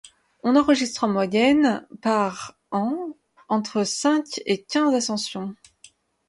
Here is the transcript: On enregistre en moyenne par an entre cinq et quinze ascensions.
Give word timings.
On 0.41 0.55
enregistre 0.57 1.03
en 1.03 1.09
moyenne 1.09 1.85
par 2.01 2.57
an 2.71 3.15
entre 3.49 3.83
cinq 3.83 4.41
et 4.47 4.63
quinze 4.63 4.95
ascensions. 4.95 5.53